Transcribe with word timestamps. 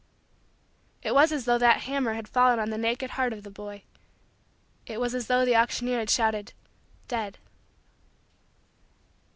It 1.03 1.13
was 1.13 1.31
as 1.31 1.45
though 1.45 1.59
that 1.59 1.81
hammer 1.81 2.15
had 2.15 2.27
fallen 2.27 2.57
on 2.57 2.71
the 2.71 2.77
naked 2.79 3.11
heart 3.11 3.33
of 3.33 3.43
the 3.43 3.51
boy. 3.51 3.83
It 4.87 4.99
was 4.99 5.13
as 5.13 5.27
though 5.27 5.45
the 5.45 5.55
auctioneer 5.55 5.99
had 5.99 6.09
shouted: 6.09 6.53
"Dead." 7.07 7.37